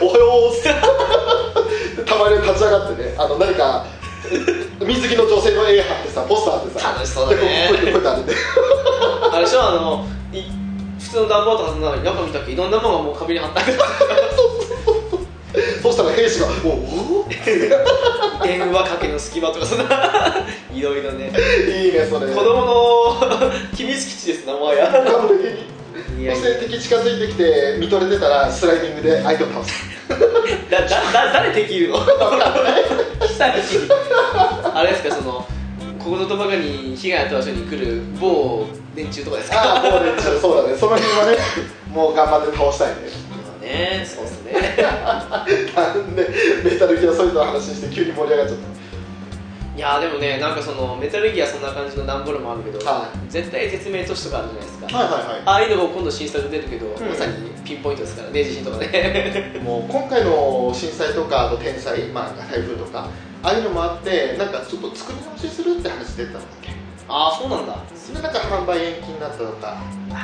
[0.00, 3.86] おはようたまに立ち上がってねあの何か
[4.86, 7.68] 水着の女性の絵貼ってさポスターでさ楽しそうだね。
[7.84, 10.42] でこうやってこうやってあれでしょあのい
[11.00, 13.72] 普通の段ボールとかそんな中見たっけいろんなものがもう壁に貼ってある。
[15.82, 17.28] そしたら兵士が「おお
[18.42, 19.84] 電話かけの隙間とかそんな。
[20.72, 21.30] いろいろね。
[21.68, 22.32] いいねそれ。
[22.32, 24.90] 子供の秘密基地ですなもはや。
[24.90, 25.42] 完璧
[26.16, 29.72] にいやそして敵近づいてきて見とれてたらスライディングで相手を倒す。
[30.70, 31.98] だだだ誰できるの？
[33.32, 33.90] 久しに
[34.74, 35.46] あれですかその
[35.98, 39.62] ここぞとばかりに被害あった場所に来る某連中とかですか？
[39.62, 40.76] ああもうねそうだね。
[40.76, 41.38] その辺はね
[41.92, 42.94] もう頑張って倒したいね。
[43.60, 44.52] 今ねそうっすね。
[44.82, 46.28] なんで
[46.64, 48.56] メタルギアソリッドの話して急に盛り上がっちゃっ
[49.74, 55.42] いやでもねなんかそのメタルギアそんな感じの段ボールもあるけど、は絶対絶命都市とかあるじゃないですか、たはいはいはい。
[55.46, 57.08] ああいうのも今度新作で出るけど、ん。
[57.08, 59.56] まさにピンポイントですからね地震とかね。
[59.64, 63.08] もう今回の震災とかあと天災、まあ、台風とか
[63.42, 66.68] ああいうのもあってなんかちょっと作り直しするって話出てたんだっけ？
[67.08, 67.76] ああそうなんだ。
[67.96, 69.78] それなんか販売延期になったとか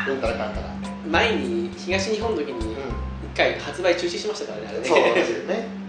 [0.08, 0.68] うんたらかんたら。
[1.08, 4.84] 前に東日本の時に一回発売中止しましたからねあれね。
[4.84, 5.87] そうですよね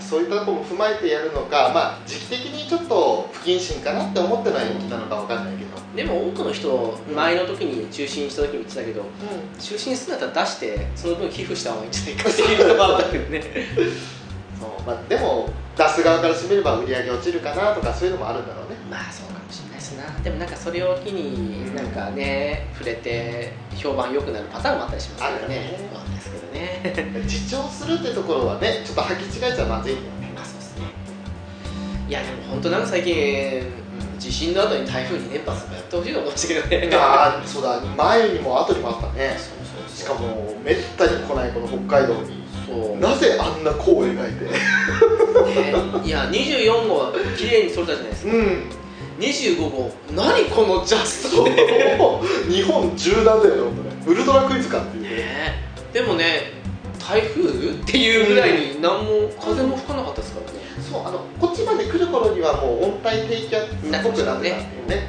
[0.00, 5.70] そういったところも踏まえてやるのかまあ時期的にちょっと不謹慎かなって思ってのは延期なのかわかんないけど。
[5.94, 9.04] でも多くの人前の時に中心した時に言ってたけど
[9.58, 10.20] 中心するん。
[10.20, 13.42] だったら出してその分寄付した方がいいんじゃないかっていうのもあったけどね。
[14.60, 18.76] そうまあ、でも出す側からしてみれば売り上げ落ちるかなとかそういうのもあるんだろうね。
[18.90, 20.22] まあそうかもしれないですな。
[20.22, 25.40] でもなんかそれを機になんかね触れて評判良くなるパターンもあったりしますからね。
[25.40, 26.00] あるよ
[26.52, 26.94] ね。
[27.24, 29.94] 自重するってところはねちょっと履き違えちゃまずい。
[29.94, 30.84] んだよねまあそうですね。
[32.08, 33.62] いやでも本当なんか最近
[34.18, 36.96] 地震の後に台風2連発とかやってほしいのかもしれないね。
[36.96, 39.36] ああそうだ前にも後にもあったね。
[39.38, 42.40] そうそうしかもめったに来ないこの北海道に。
[42.66, 42.98] そう。
[42.98, 44.44] なぜあんな弧を描いて。
[44.44, 44.50] ね
[46.04, 48.32] いや24号は綺麗に撮れたじゃないですか。
[48.32, 48.62] うん。
[49.18, 49.90] 25号。
[50.12, 51.98] 何このジャストね。
[52.48, 53.90] 日本縦断だよね本当ね。
[54.06, 55.10] ウルトラクイズかっていうね。
[55.10, 56.52] ねでもね
[56.98, 60.58] 台風っていうぐらいに何も風も吹かなかったですからね。
[60.80, 64.50] そうあのこっちまで来る頃にはもう温帯低気圧っぽくなってたってい
[64.84, 65.08] うね。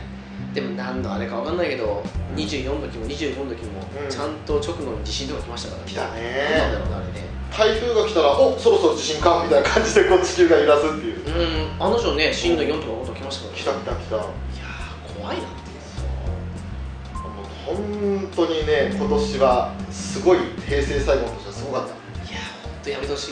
[0.54, 2.04] でも何のあれか分かんないけど
[2.36, 4.10] 24の時も25の時もうん。
[4.10, 6.24] ちゃんと直後に地震とか来ましたから来た何なんね
[6.74, 7.12] だろうなあれね。
[7.56, 15.44] 台風が来たらおそろそろ地震かみたいな感じでこう地球が揺らすっていううんあの女ね震度4とか5とか来ましたからね来た来た来たいやー怖いな
[17.75, 21.93] 本当にね今年はすごい平成最後の年はすごかった。
[22.31, 23.31] いやー本当やめてほし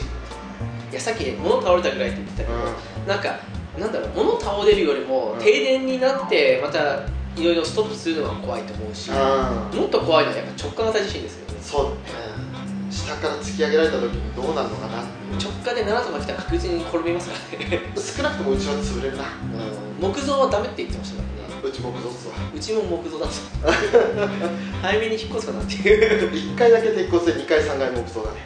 [0.90, 2.58] いやさっき物倒れたぐらいって言ってたけど、
[3.06, 3.38] なんか
[3.78, 5.38] なんだろう物倒れるよりもうん。
[5.38, 7.02] 停電になってまた
[7.36, 9.78] いろいろストップするのが怖いと思うしうん。
[9.78, 11.84] もっと怖いのはやっぱ直下型地震ですよね、そう。
[11.84, 11.96] だね
[12.90, 15.04] 下から突き上げられた時にどうなるのかな
[15.38, 19.24] 直下で7とか来たら確実に転びますからね、少なくともうちは潰れるな。
[20.00, 22.34] 木造はダメって言ってましたからねうち木造っすわ。
[22.54, 23.32] うちも木造だと。
[24.82, 26.30] 早めに引っ越すかなっていう。
[26.30, 28.36] 1階だけ鉄骨で2階3階木造だね。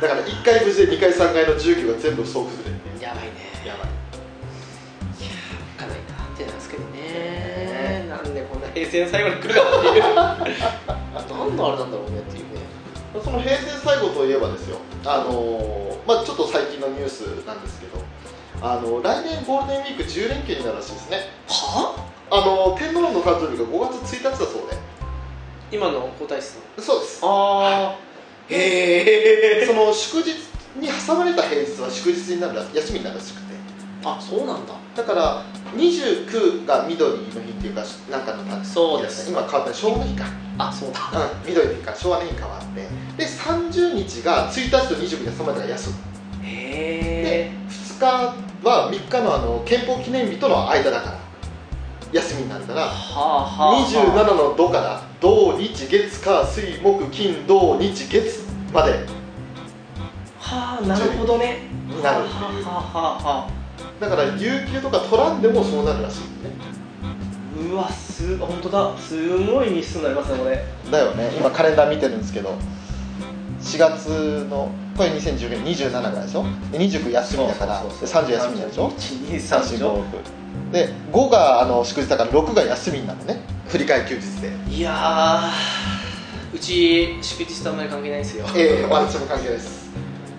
[0.00, 3.30] だから1階無事で2階3階の住居が全部総崩れやばいね。
[3.66, 3.88] やばい。
[5.20, 8.06] いやーかないなってなんですけどね。
[8.08, 10.02] なんでこんな平成の最後に来るかっていう。
[11.28, 12.60] 何のあれなんだろうねっていうね。
[13.22, 14.78] その平成最後といえばですよ。
[15.04, 17.98] あのーまあちょっと最近のニュースなんですけど。
[18.60, 21.28] あの来年ゴールデンウィーク10連休になるらしいですね。
[21.46, 22.17] はあ？
[22.36, 24.48] の天皇の誕生日が5月1日だそう
[25.70, 26.76] 今の皇太子さん。
[26.76, 27.20] でそうです。
[27.22, 27.98] ああ
[28.48, 30.30] へえ その祝日
[30.76, 33.48] に挟まれた平日は祝日になるら休みになるらしくて。
[34.04, 34.74] あそうなんだ。
[34.96, 35.42] だから
[35.76, 40.24] 29が緑の日っていうかなんかの誕生日そうです今変わった昭和の日か。
[40.56, 41.20] あそうだ。
[41.20, 41.48] うん。
[41.48, 41.90] 緑の日か。
[41.90, 42.88] ら昭和の日に変わって。
[43.18, 45.96] で30日が1日と29に挟まれたから休む
[46.44, 48.06] へえ2日
[48.66, 51.17] は3日のあの憲法記念日との間だから
[52.12, 58.92] 休みになるからはあはあ27の土から土日月火水木金土日月まで
[60.40, 61.58] はあなるほどね。
[61.88, 62.64] になるっていう。
[62.64, 63.50] はあはあはあ
[64.00, 66.52] だから有給とか取らんでもそうなるらしいね。
[67.70, 68.96] うわす本当だ。
[68.96, 70.64] すごい日数になりますねこれ。
[70.90, 71.30] だよね。
[71.36, 72.56] 今カレンダー見てるんですけど
[73.60, 76.44] 4月のこれ2019年27ぐらいでしょ？
[76.72, 83.40] で29休みだからで30休みになるでしょ？123でしょ345で5があの祝日だから6が休みになるのね。
[83.68, 84.74] 振り替え休日で。
[84.74, 88.46] いやーうち祝日とあんまり関係ないですよ。
[88.54, 89.90] ええ私も関係ないです、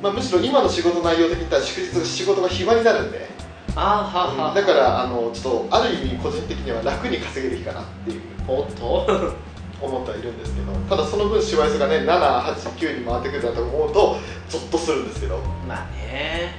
[0.01, 3.27] まあ、むしろ今の仕事内容的に言ったら祝日仕事が暇になるんで。
[3.75, 8.21] あーはあはあだからあのちょっとある意味個人的には楽に稼げる日かなっていう。
[8.47, 9.05] おっと。
[9.81, 10.73] 思ってはいるんですけど。
[10.89, 14.17] ただその分しわ寄せがね789に回ってくるんだと思うと
[14.49, 15.37] ゾッとするんですけど、
[15.67, 16.55] まあね。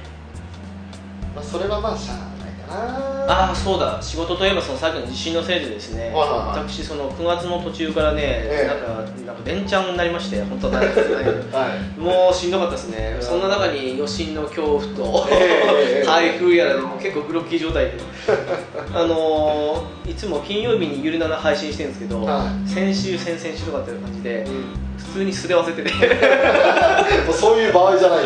[1.35, 2.30] まあ、それはまあしゃあ
[2.73, 4.01] ああそうだ。
[4.01, 6.69] 仕事といえばそのさっきの地震のせいでですね、はいはいはい。
[6.69, 8.67] 私その9月の途中からね、ええ。
[8.67, 8.87] なんか
[9.25, 11.99] なんか連チャンになりまして本当ははい。
[11.99, 17.93] もうしんどかったですね、うんそんな中に余震の恐怖と、ええ 台風やらでもう結構グロッキー状態で。
[18.93, 24.63] あのーいつも金曜日にゆるなな配信してるんですけど、は先週先々週とかっていう感じでうん。
[24.97, 25.89] 普通に素で忘れてて。
[27.25, 28.23] もうそういう場合じゃない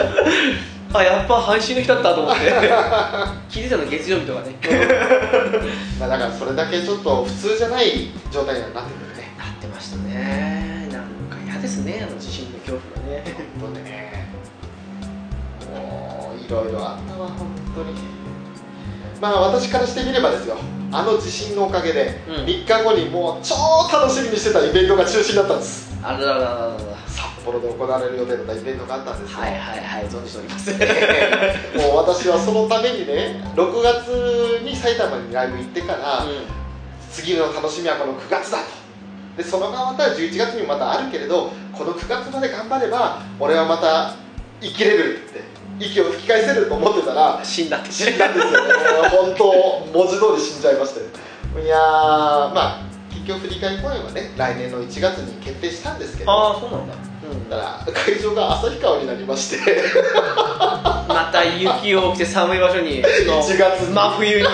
[0.97, 2.41] あやっぱ配信の日だったと思って。
[3.49, 4.55] 聞いてたの月曜日とかね。
[5.99, 9.33] まあだからそれだけちょっと普通じゃない状態にはなってくるね。
[9.37, 10.87] なってましたね。
[10.91, 13.23] なんか嫌ですねあの地震の恐怖がね。
[13.59, 14.27] 本当ね。
[15.73, 17.97] もういろいろあったわ本当に。
[19.21, 20.57] まあ私からしてみればですよ。
[20.91, 22.35] あの地震のおかげでうん。
[22.45, 23.55] 3日後にもう超
[23.91, 25.97] 楽しみにしてたイベントが中止になったんです。
[26.03, 26.94] あららららら
[27.45, 29.39] 幌で行われる予定だったイベントがあったんですよ。
[29.39, 30.71] はいはいはい存じております。
[31.77, 34.07] もう私はそのためにね6月
[34.63, 36.25] に埼玉にライブ行ってから、
[37.11, 38.63] 次の楽しみはこの9月だと。
[39.37, 44.13] でその側また11月にもまたあるけれどこの9月まで頑張れば俺はまた
[44.61, 45.41] 生きれるって
[45.77, 47.91] 息を吹き返せると思ってたら死んだって。
[47.91, 48.73] 死んだんですよね。
[49.11, 51.07] 本当文字通り死んじゃいましたよ
[51.61, 56.31] いやーまあ結局振り返り公演はね来年の1月に決定したんですけど。
[56.31, 56.93] ああそうなんだ、
[57.49, 59.81] だから会場が旭川になりまして。
[61.07, 63.93] また雪を着て寒い場所に 1月に。
[63.93, 64.45] 真冬に。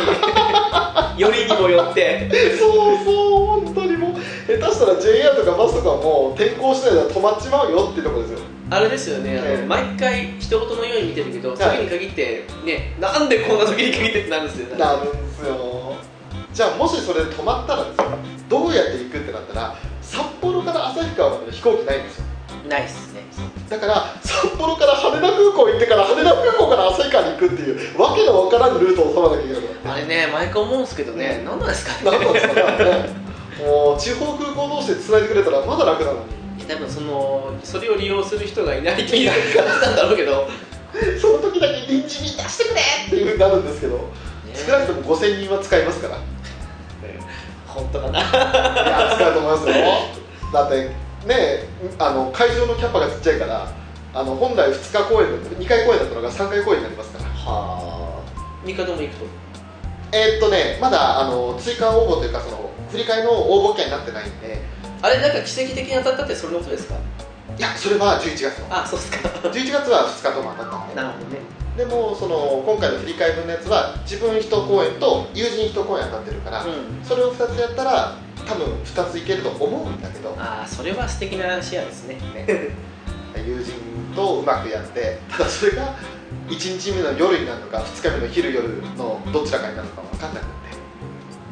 [1.17, 2.29] よりにもよって。
[2.57, 4.11] そうそう本当にもう。
[4.47, 8.39] 下手したら JR とかバスとかも天候次第では止まっちまうよっていうところですよ。
[8.69, 9.65] あれですよね、ええ。
[9.67, 11.57] 毎回一言のように見てるけど、はい。
[11.57, 14.75] 時に限ってねなんでこんな時に限ってってなるんですよ。
[14.75, 15.93] ねなるんですよ。
[16.53, 18.03] じゃあもしそれで止まったらですよ。
[18.49, 22.25] どうやって行くってなったら札幌から旭川までの飛行機ないんですよ
[22.71, 23.21] ないっすね。
[23.69, 32.11] だから札幌から羽田空港行ってから羽田空港から旭川に行くっていうわけのわからんルートを取らなきゃいけなくなってあれね毎回思うんですけどね、うん何なんですかね。
[32.11, 33.21] なんなんですかね。
[33.59, 36.41] もう地方空港同士で繋いでくれたらまだ楽なのに。
[36.67, 40.47] 多分そのそれを利用する人がいないっていう感じなんだろうけど、
[41.19, 44.09] その時だけ臨時に出してくれっていうふうになるんですけど
[44.53, 46.17] 少なくとも5000人は使いますから。
[47.67, 48.19] 本当かな。
[48.19, 49.75] いや使うと思いますよ。
[50.53, 50.91] だって
[51.25, 51.63] ね
[51.99, 53.71] あの会場のキャパがちっちゃいから
[54.13, 57.25] あの本来2日公演だった2回公演だったのが3回公演になりますから。
[57.25, 58.65] はあ。
[58.65, 59.25] 三日とも行くと？
[60.13, 64.61] えーっとねまだあの追加応募というかその振り替えの応募券になってないんで。
[65.01, 66.95] あれなんか奇跡的に当たったってそれのことですか？
[67.57, 68.67] いやそれは11月の。
[68.69, 69.29] あそうですか。
[69.29, 70.95] 11月は2日とも当たったんで。
[70.95, 71.37] なるほどね
[71.77, 77.03] でもその今回の振り替え分のやつは自分1公演と友人1公演当たってるから、うん。
[77.03, 80.35] それを2つやったら多分2ついけると思うんだけど。
[80.37, 82.17] ああそれは素敵なシェアですね。
[83.35, 83.73] 友人
[84.15, 85.95] とうまくやってただそれが
[86.47, 90.51] 1日目の夜になるのか2日目の昼夜のどちらかになるのか分かんなくて。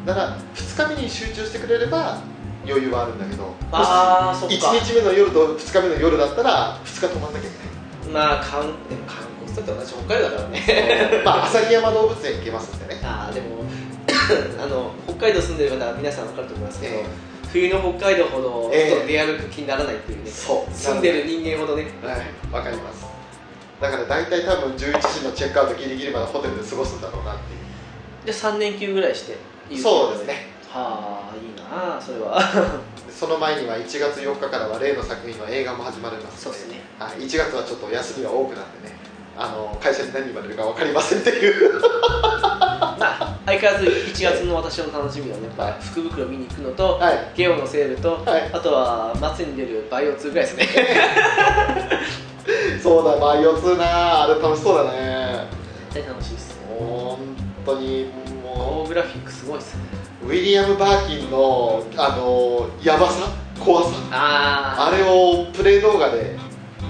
[0.06, 2.18] だから2日目に集中してくれれば
[2.66, 4.56] 余裕はあるんだけどああそっか。
[4.56, 8.14] 1日目の夜と2日目の夜だったら2日泊まんなきゃいけない。
[8.14, 9.29] まあ観でも観光地
[9.66, 11.22] だって同じ北海道だからね。
[11.26, 13.02] まあ旭山動物園行けますんでね。
[13.04, 13.64] ああでも
[14.64, 17.06] あの北海道住んでる方は皆さん分かると思いますけど、え
[17.52, 20.74] 冬の北海道ほど出歩く気にならないっていうね、そう。
[20.74, 21.88] 住んでる人間ほどね。
[22.04, 23.06] はいわかります。
[23.82, 28.26] だから大体多分11時のチェックアウトギリギリまでホテルで過ごすんだろうなっていう。
[28.26, 29.38] で3連休ぐらいして
[29.82, 30.48] そうですね。
[30.70, 32.02] はあいいなあ。
[32.02, 32.40] それは
[33.08, 36.82] でその前には1月4日からは例の作品の映画も始まりますのそうですね。
[37.00, 38.96] はい、1月はちょっと休みが多くなってね
[39.38, 41.80] あの会社に何言われるか分かりませんっていう。
[43.00, 47.32] まあ相変わらず1月の私の楽しみはねやっぱ福袋見に行くのと、はい。
[47.36, 48.50] ゲオのセールと、はい。
[48.52, 50.68] あとは末に出るバイオ2ぐらいですね。
[52.82, 55.46] そうだバイオ2なあれ楽しそうだね。
[55.92, 56.58] 絶対楽しいです。
[56.78, 57.18] 本
[57.66, 58.12] 当に
[58.44, 59.82] もオーグラフィックすごいですね。
[60.24, 63.28] うウィリアム・バーキンのあのやばさ
[63.60, 63.90] 怖さ。
[64.12, 66.36] ああれをプレイ動画で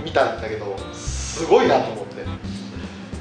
[0.03, 0.75] 見たんだけど
[1.29, 2.25] すごいなと思って。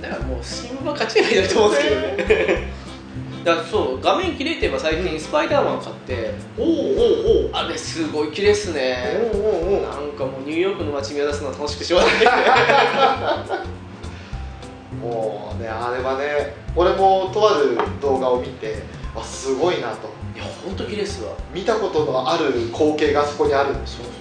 [0.03, 2.79] だからもうスチーム版勝ちないと思うんですけどね。
[3.45, 9.31] だからそう画面綺麗って言えば最近スパイダーマン買っておおおおあれすごい綺麗っすね。
[9.33, 13.47] おおおなんかもうニューヨークの街見渡すの楽しくしようがない
[15.01, 18.83] もうねあれはね俺もとある動画を見て
[19.15, 20.09] あすごいなと。
[20.35, 21.33] いや本当綺麗っすわ。
[21.55, 24.18] 見たことのある光景がそこにあるそうそう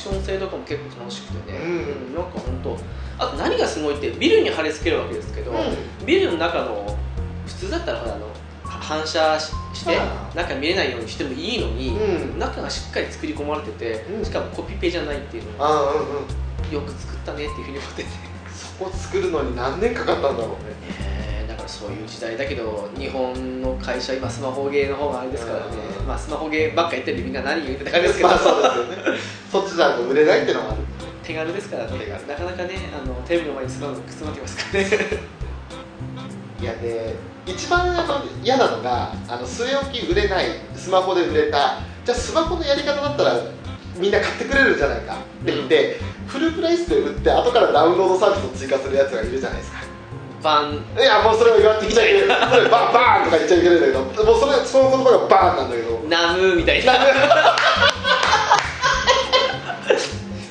[0.00, 2.14] ション性とかも結構楽しくてね、うん。
[2.14, 2.78] なんか本当
[3.18, 5.52] あと何がすごいってビルに貼り付けるわけですけど、
[6.06, 6.96] ビルの中の
[7.46, 8.26] 普通だったらほらあの
[8.64, 12.38] 反射ししてあ中見れないようにしてもいいのに、うん。
[12.38, 14.24] 中がしっかり作り込まれてて、うん。
[14.24, 16.72] しかもコピペじゃないっていうのがうんうん。
[16.72, 18.08] よく作ったねっていうふうに思ってて、
[18.54, 21.09] そこ作るのに何年かかったんだろうね
[21.70, 25.64] そういう時代だけど日本の会社今スマホゲーの方があれですからね、
[26.00, 26.06] うん。
[26.06, 29.18] まあスマホゲーばっかやってるんでみんな何言うって感じですけど、まあそうですよね
[29.50, 30.82] そっちだと売れないってのがある。
[31.22, 34.90] 手軽ですからね手軽なかなかねあのテレビの前に座るのくつまってますからね。
[36.60, 37.14] いやで
[37.46, 37.96] 一番
[38.42, 41.78] 嫌なのがあの据え置き売れないスマホで売れた。
[42.04, 43.40] じゃあスマホのやり方だったら
[43.96, 49.89] みんな買ってくれるじゃないかって言って、フルプライスで売って後からダウンロードサービスを追加するやつがいるじゃないですか
[50.42, 50.84] バン。
[50.98, 56.00] いやもうそれを言わ言っちゃいけない バンバーンとか言っちゃいけないんだけどもうそれその言葉がバーンなんだけど。
[56.08, 56.92] ナムみたいな。
[56.92, 57.20] みたいなね。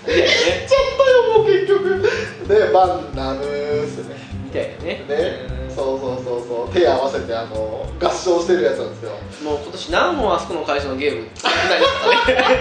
[0.08, 2.02] 言っちゃったよもう結局。
[2.48, 4.16] でバンナムーっすね。
[4.46, 5.06] みたいなね。
[5.08, 6.74] ねうんそうそうそうそう。
[6.74, 9.12] 手合わせてあの合唱してるやつなんですよ。
[9.44, 11.92] もう今年何本あそこの会社のゲーム作ってないです
[12.26, 12.60] からね。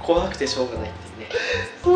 [0.02, 0.88] 怖くてしょうがない。
[0.88, 1.05] って
[1.84, 1.94] そう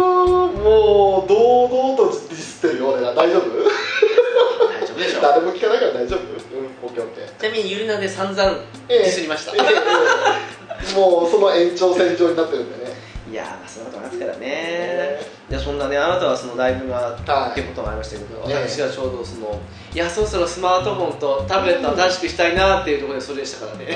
[0.53, 3.14] もう堂々とディスってるよ俺ら。
[3.14, 3.40] 大丈夫？
[3.40, 5.18] 大丈夫でしょ。
[5.18, 6.20] う誰も聞かないから大丈夫。
[6.20, 6.22] う
[6.62, 7.40] んオッケーオッケー。
[7.40, 8.42] ちなみにゆるなで散々
[8.88, 10.94] ええディスりました、ええ。
[10.96, 12.89] もうその延長線上になってるんでね
[13.31, 15.21] いやそんなことありますからね。
[15.49, 17.51] でそんなねあなたはそのライブがはい。
[17.53, 18.69] っていうことがありましたけど、ええ。
[18.69, 19.61] 私はちょうどその
[19.95, 23.87] いやそろそろスマートフォンとタブレットを新しくしたいなっていうところでそれでしたからね、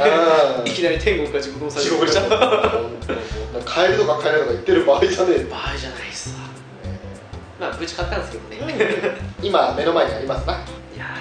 [0.61, 0.67] うん。
[0.71, 2.39] いきなり天国から地獄の最地獄じゃん場
[3.67, 6.37] 帰るとか帰るとか言ってる場合じゃねえ合じゃないっすわ。
[7.59, 10.53] まあぶち買ったんですけどね、い今目の前にありますな。
[10.53, 10.61] や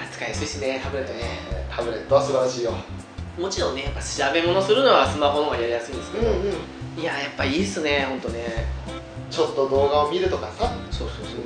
[0.07, 1.65] ー使いやすいしねタブレットね。
[1.75, 2.73] タブレットは素晴らしいよ。
[3.39, 6.53] もちろんねやっぱ調べ物するのはスマホの方がやりやすいんですけど、うん
[6.97, 8.65] いやーやっぱいいっすね本当ね。
[9.29, 10.71] ちょっと動画を見るとかさ。
[10.91, 11.43] そうそうそう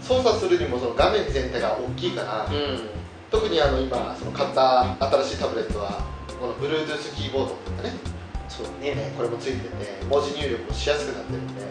[0.00, 2.80] 操作するにもその画面全体が大きいから、そううん。
[3.30, 6.04] 特にあの今その買った新しいタブレットは
[6.38, 7.90] この Bluetooth キーボードっていうかね。
[8.48, 8.94] そうね。
[8.94, 11.62] ねこれもついてて文字入力もしやすくなってるんで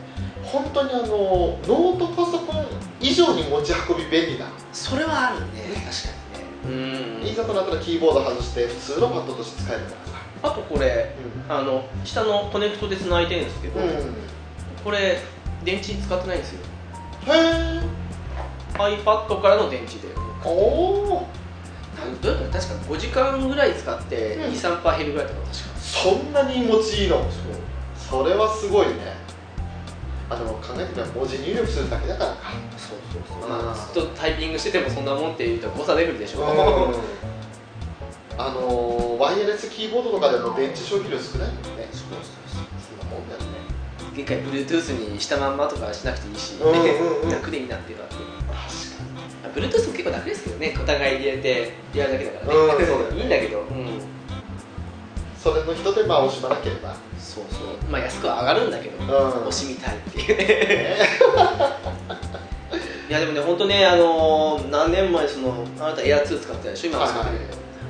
[0.44, 2.66] 本当にあのノートパソコン
[3.00, 4.48] 以上に持ち運び便利な。
[4.74, 5.80] それはあるね。
[5.86, 6.14] 確か
[6.68, 7.22] にね。
[7.22, 7.28] うん。
[7.28, 10.12] いざとなったらキーボード外して普通のパッドとして使えるから。
[10.12, 10.13] さ
[10.44, 11.16] あとこれ
[11.50, 13.80] あの下のコネクトで繋いでるんですけど、
[14.84, 15.18] これ
[15.64, 16.60] 電池使ってないんですよ。
[17.28, 17.82] え
[18.74, 20.14] iPad からの電池で。
[20.44, 21.28] おお
[21.98, 24.44] なんどうやったら確か5時間ぐらい使ってうん。
[24.54, 25.80] 23%減るぐらいだったか確か。
[25.80, 27.18] そんなに持ちいいの？
[28.10, 28.94] そうそれはすごいね。
[30.30, 32.38] あでも考えてみれば文字入力するだけだからか。
[32.78, 36.40] そうそうそう、ずっとタイピングしててもそんなもんって言ったら誤差レベルでしょ、
[38.38, 41.48] あのーワイヤレスキーボードとかでも電池消費量少ない？
[41.50, 41.88] もんね。
[41.92, 42.20] そうそう
[42.90, 43.46] そんなもんだよね。
[44.16, 46.80] 限界 Bluetooth にしたまんまとかしなくていいし、うんうん
[47.22, 47.32] うん。
[47.36, 48.24] 楽でいいなっていうのがあって
[49.60, 52.70] 確か Bluetooth も結構楽ですけどねお互い入れてやるだけだからね、うん。
[52.88, 54.02] そうだよねいいんだけど、うん、に
[55.42, 56.94] それの一手間を惜しまなければ。
[57.20, 57.62] そうそう。
[57.92, 59.12] まあ安くは上がるんだけど、うん。
[59.48, 60.38] 惜しみたいっていう。
[60.38, 60.46] ね。
[60.46, 60.98] ね
[63.10, 66.92] いやでもね本当ねあのー何年前そのあなた Air2 使ってたでしょ？
[66.92, 67.38] 今の使ってる、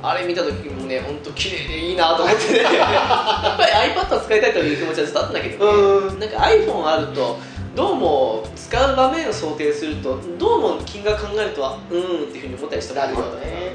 [0.06, 2.60] あれ見た時もね本当綺麗でいいなと思ってね。
[2.76, 6.20] やっぱり iPad を使いたいという気持ちはずっとあったんだけどね、うん。
[6.20, 7.40] なんか iPhone あると
[7.74, 13.74] どうも使う場面を想定するとどうも金額考えるとはうーんっていうふうに思ったりしたなるよことがあったからね。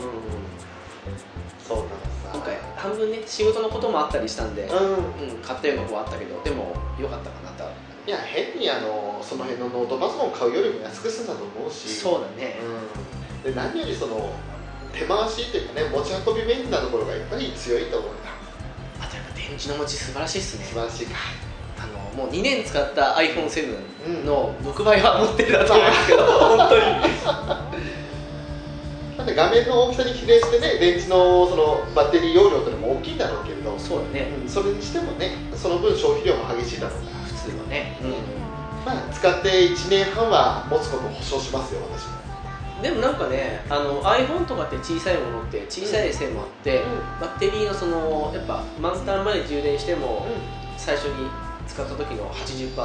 [1.66, 1.96] そうなのさ
[2.34, 4.76] 今回半分ね仕事のこともあったりしたんで、うん。
[4.76, 7.64] うん、買ったような方はあったけどでも良かったかなと。
[8.06, 11.88] いや変にあのその辺のノートパソコン買うよりも安く済んだと思うし。
[11.88, 12.58] そうだね、
[13.44, 14.30] うん、で何よりその
[14.98, 18.30] 手回しというかね持ち運び便利なところがやっぱり強いと思うんだ。
[19.00, 20.64] あとやっぱ電池の持ち素晴らしいっすね。
[20.64, 21.16] 素晴らしいか。
[21.78, 23.76] あのもう2年使った iPhone7
[24.06, 24.26] うん。
[24.26, 26.82] の6倍は持ってるなと思うんですけど 本当に。
[29.18, 34.32] だって画面の大きさに比例してね電池のそのバッテリー容量というのも大きいんだろうけれどそうだね。
[34.42, 34.48] うん。
[34.48, 37.18] それにしてもねその分消費量も激しいだろうから。
[37.24, 37.96] 普通はね、
[38.84, 42.27] まあ使って1年半は持つことを保証しますよ私も
[42.82, 46.82] でもなんかねあの iPhone とかって小さいものって小さい線もあって、
[47.20, 50.26] バッテリーのそのやっぱ満タンまで充電しても
[50.76, 51.28] 最初に
[51.68, 52.82] 使った時の80%と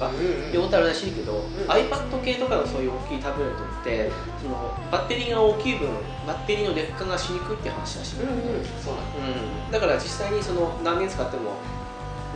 [0.00, 1.44] かうんうんあるらしいけど、ん。
[1.68, 5.88] iPad 系とかのそういう大きいタブレットってそのバッテリーが大きい分
[6.26, 8.64] バッテリーの劣化がしにくいって話らしい、うんうん。
[8.82, 9.04] そうなん。
[9.12, 9.72] だうん。
[9.72, 11.52] だから実際にその何年使っても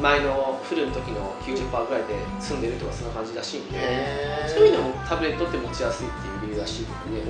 [0.00, 3.78] 前のフルの時の90%ぐらいで済んでるとかそんな感じらしいんで、
[4.46, 6.92] そういう意味でもタブレットって持ちやすいっていう理由らしいんで。
[6.92, 7.26] ね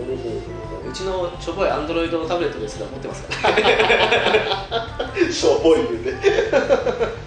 [0.88, 3.56] うちのしょぼいアンドロイドのタブレットですら持ってますから。
[5.32, 6.12] しょぼい言うね。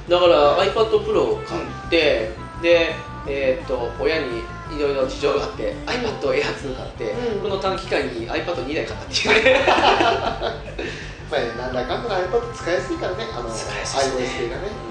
[0.10, 2.32] だから iPad Pro を買って、
[2.62, 2.96] で、
[3.28, 4.40] えー、と親に
[4.76, 7.42] いろいろ事情があって iPad Air2 買って、うん。
[7.42, 9.60] この短期間に iPad2 台買ったっていうね。
[11.30, 14.48] まなんだかんだ iPad 使いやすいからねあの使いやすいですね。
[14.48, 14.89] iOS 系がね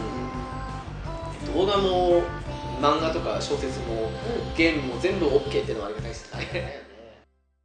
[1.55, 2.23] 動画も
[2.81, 4.11] 漫画とか小説も
[4.57, 6.83] ゲームも全部 OK っていうのはありがたいですね